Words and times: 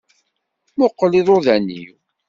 Muqel 0.77 1.13
iḍuḍan-iw. 1.19 1.95